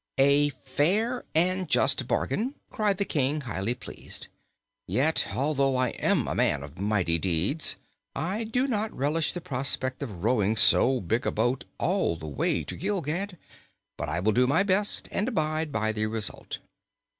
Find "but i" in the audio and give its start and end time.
13.95-14.19